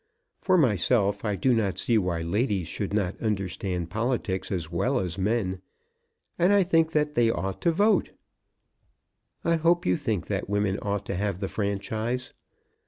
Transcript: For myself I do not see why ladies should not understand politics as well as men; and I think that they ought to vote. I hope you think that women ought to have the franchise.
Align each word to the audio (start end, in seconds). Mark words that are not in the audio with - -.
For 0.41 0.57
myself 0.57 1.23
I 1.23 1.35
do 1.35 1.53
not 1.53 1.77
see 1.77 1.95
why 1.99 2.23
ladies 2.23 2.67
should 2.67 2.91
not 2.91 3.21
understand 3.21 3.91
politics 3.91 4.51
as 4.51 4.71
well 4.71 4.97
as 4.99 5.19
men; 5.19 5.61
and 6.39 6.51
I 6.51 6.63
think 6.63 6.93
that 6.93 7.13
they 7.13 7.29
ought 7.29 7.61
to 7.61 7.71
vote. 7.71 8.09
I 9.43 9.57
hope 9.57 9.85
you 9.85 9.95
think 9.95 10.25
that 10.25 10.49
women 10.49 10.79
ought 10.81 11.05
to 11.05 11.15
have 11.15 11.39
the 11.39 11.47
franchise. 11.47 12.33